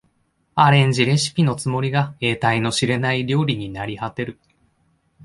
[0.55, 4.39] アレンジレシピのつもりが得体の知れない料理になりはてる